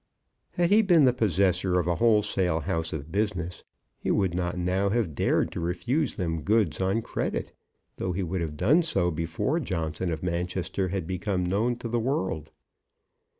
Had 0.53 0.71
he 0.71 0.81
been 0.81 1.05
the 1.05 1.13
possessor 1.13 1.77
of 1.79 1.85
a 1.85 1.97
wholesale 1.97 2.61
house 2.61 2.91
of 2.91 3.11
business, 3.11 3.63
he 3.99 4.09
would 4.09 4.33
not 4.33 4.57
now 4.57 4.89
have 4.89 5.13
dared 5.13 5.51
to 5.51 5.59
refuse 5.59 6.15
them 6.15 6.41
goods 6.41 6.81
on 6.81 7.03
credit, 7.03 7.53
though 7.97 8.11
he 8.11 8.23
would 8.23 8.41
have 8.41 8.57
done 8.57 8.81
so 8.81 9.11
before 9.11 9.59
Johnson 9.59 10.11
of 10.11 10.23
Manchester 10.23 10.87
had 10.87 11.05
become 11.05 11.45
known 11.45 11.75
to 11.75 11.87
the 11.87 11.99
world. 11.99 12.49